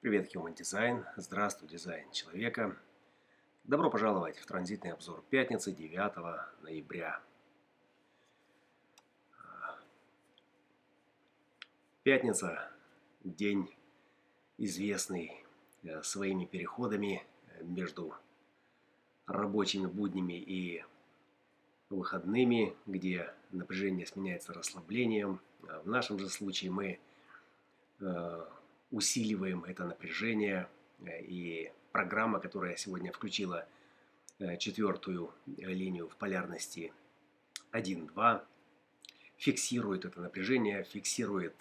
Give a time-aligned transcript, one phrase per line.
[0.00, 1.04] Привет, Human Design.
[1.16, 2.74] Здравствуй, дизайн человека.
[3.64, 7.20] Добро пожаловать в транзитный обзор пятницы 9 ноября.
[12.02, 12.72] Пятница–
[13.24, 13.76] день
[14.56, 15.44] известный
[15.82, 17.22] э, своими переходами
[17.60, 18.14] между
[19.26, 20.82] рабочими буднями и
[21.90, 25.40] выходными, где напряжение сменяется расслаблением.
[25.60, 26.98] В нашем же случае мы
[28.00, 28.46] э,
[28.90, 30.68] усиливаем это напряжение.
[31.04, 33.66] Э, и программа, которая сегодня включила
[34.38, 36.92] э, четвертую линию в полярности
[37.72, 38.42] 1-2,
[39.36, 41.54] фиксирует это напряжение, фиксирует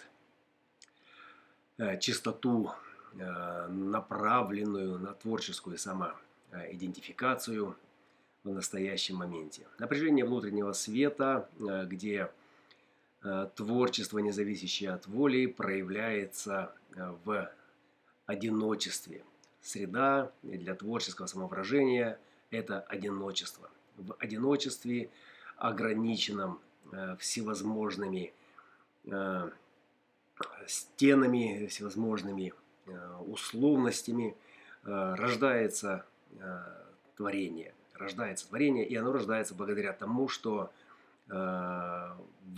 [1.78, 2.72] э, частоту,
[3.12, 7.76] направленную на творческую самоидентификацию
[8.44, 9.66] в настоящем моменте.
[9.80, 12.30] Напряжение внутреннего света, где
[13.55, 17.50] творчество, не зависящее от воли, проявляется Э, в
[18.26, 19.23] одиночестве.
[19.62, 22.20] Среда для творческого самовыражения–
[22.52, 23.70] это одиночество.
[23.97, 25.09] В одиночестве,
[25.58, 26.59] ограниченном
[26.92, 28.34] э, всевозможными
[29.06, 29.50] э,
[30.67, 32.53] стенами, всевозможными
[33.28, 34.36] условностями,
[34.84, 36.06] рождается
[37.17, 37.73] творение.
[37.94, 40.72] Рождается творение, и оно рождается благодаря тому, что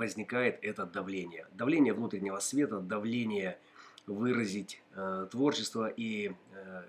[0.01, 1.45] возникает это давление.
[1.51, 3.59] Давление внутреннего света, давление–
[4.07, 6.83] выразить э, творчество и э,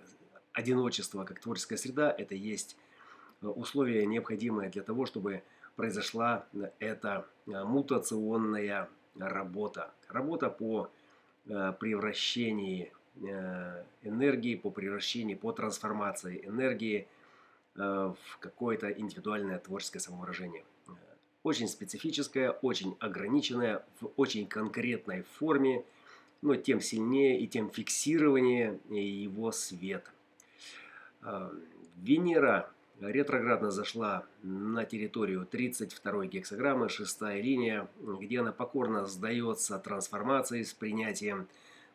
[0.54, 2.74] одиночество как творческая среда– это есть
[3.42, 5.42] э, условие необходимое для того, чтобы
[5.76, 6.46] произошла
[6.78, 9.92] эта э, мутационная работа.
[10.08, 10.90] Работа по
[11.44, 17.06] э, превращении э, энергии, по превращению, по трансформации энергии
[17.76, 20.64] э, в какое-то индивидуальное творческое самовыражение.
[21.42, 25.84] Очень специфическое, очень ограниченное, в очень конкретной форме–
[26.42, 30.04] но тем сильнее и тем фиксированнее его свет.
[31.22, 31.52] А,
[31.96, 32.68] Венера
[33.00, 41.48] ретроградно зашла на территорию 32 гексограммы, шестая линия, где она покорно сдается трансформации с принятием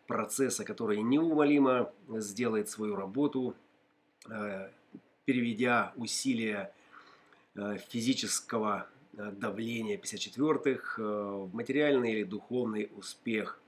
[0.07, 3.53] процесса, который неумолимо сделает свою работу,
[4.29, 4.71] а,
[5.25, 6.71] переведя усилия
[7.55, 13.59] а, физического давления 54-х в материальный или духовный успех–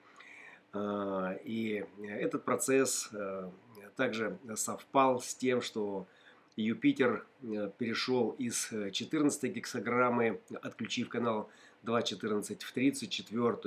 [0.72, 3.50] а, и этот процесс э,
[3.96, 6.08] также совпал с тем, что
[6.56, 11.50] Юпитер э, перешел из 14 гексограммы, отключив канал
[11.86, 13.58] 2.14 в 34.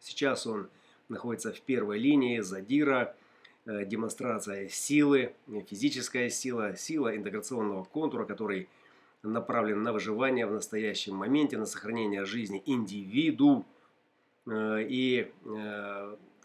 [0.00, 0.68] Сейчас он
[1.08, 3.14] находится в первой линии задира,
[3.66, 5.34] э, демонстрация силы,
[5.68, 8.68] физическая сила, сила интеграционного контура, который
[9.32, 13.64] направлен на выживание в настоящем моменте, на сохранение жизни индивиду.
[14.48, 15.32] И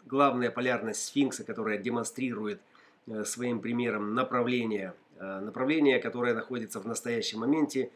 [0.06, 2.60] главная полярность сфинкса, которая демонстрирует
[3.06, 7.90] э, своим примером направление, э, направление, которое находится в настоящем моменте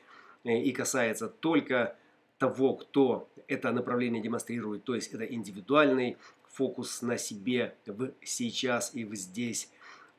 [0.44, 1.96] э, и касается только
[2.38, 6.16] того, кто это направление демонстрирует, то есть это индивидуальный
[6.48, 9.70] фокус на себе в сейчас и в здесь,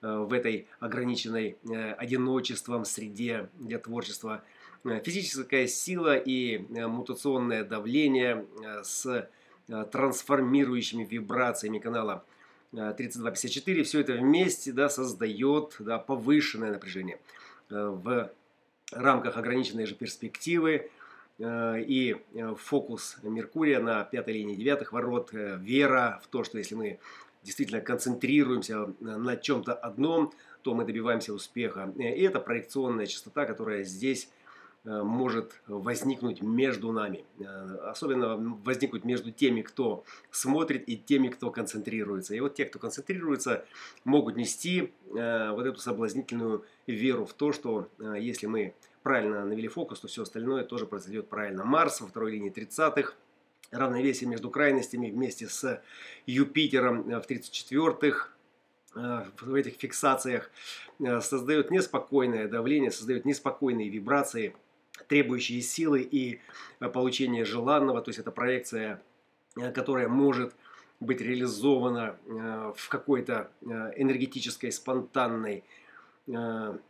[0.02, 1.58] в этой ограниченной
[1.98, 4.44] одиночеством среде для творчества.
[4.84, 8.46] Физическая сила и мутационное давление
[8.84, 9.28] с
[9.70, 12.24] Э, трансформирующими вибрациями канала
[12.72, 13.82] 3254.
[13.82, 17.20] Э, Все это вместе да, создает да, повышенное напряжение
[17.70, 18.32] э, в
[18.94, 20.90] рамках ограниченной же перспективы
[21.40, 22.16] и
[22.58, 27.00] фокус Меркурия на пятой линии девятых ворот, вера в то, что если мы
[27.48, 30.32] действительно концентрируемся на чем-то одном,
[30.62, 31.92] то мы добиваемся успеха.
[31.98, 34.30] И это проекционная частота, которая здесь
[34.88, 37.26] Э, может возникнуть между нами.
[37.40, 42.34] Э, особенно возникнуть между теми, кто смотрит, и теми, кто концентрируется.
[42.36, 43.66] И вот те, кто концентрируется,
[44.06, 50.00] могут нести э, вот эту соблазнительную веру в то, что если мы правильно навели фокус,
[50.00, 51.66] то все остальное тоже произойдет правильно.
[51.66, 53.14] Марс во второй линии 30-х,
[53.72, 55.82] равновесие между крайностями вместе с
[56.26, 58.30] Юпитером в 34-х,
[59.42, 60.50] в этих фиксациях
[61.22, 64.56] создает неспокойное давление, создает неспокойные вибрации–
[65.08, 66.40] требующие силы и
[66.80, 69.02] э, получения желанного, то есть это проекция,
[69.56, 70.54] э, которая может
[71.00, 75.64] быть реализована э, в какой-то энергетической, спонтанной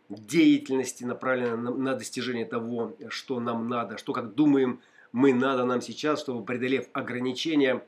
[0.10, 4.80] деятельности, направленной на достижение того, что нам надо, что, как думаем,
[5.12, 7.84] мы надо нам сейчас, чтобы, преодолев ограничения,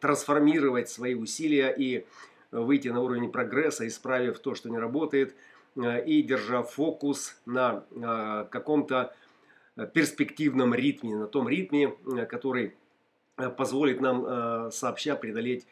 [0.00, 2.06] трансформировать свои усилия и
[2.50, 5.34] выйти на уровень прогресса, исправив то, что не работает,
[5.76, 7.84] и держа фокус на
[8.50, 9.12] каком-то
[9.76, 12.74] Э, перспективном ритме, на том ритме, э, который
[13.36, 15.66] э, позволит нам сообща преодолеть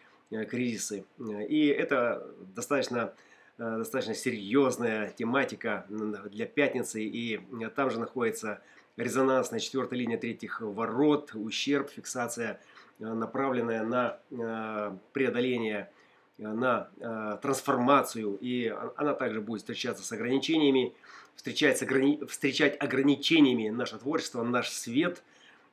[0.51, 1.05] кризисы.
[1.49, 2.27] И это
[2.57, 3.13] достаточно,
[3.59, 7.03] достаточно серьезная тематика для пятницы.
[7.03, 7.39] И
[7.77, 8.63] там же находится
[8.97, 12.61] резонансная четвертая линия третьих ворот, ущерб, фиксация,
[12.99, 15.91] направленная на преодоление
[16.39, 20.95] на э, трансформацию, и она также будет встречаться с ограничениями,
[21.37, 22.25] встречать, ограни...
[22.27, 25.23] встречать ограничениями наше творчество, наш свет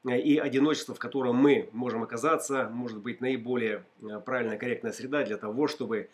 [0.06, 5.24] э, и одиночество, в котором мы можем оказаться, может быть наиболее э, правильная, корректная среда
[5.24, 6.10] для того, чтобы,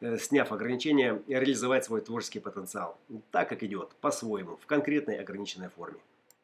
[0.00, 2.98] э, сняв ограничения, реализовать свой творческий потенциал.
[3.30, 5.98] Так, как идет, по-своему, в конкретной ограниченной форме.